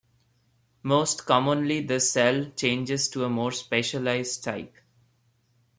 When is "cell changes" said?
1.99-3.07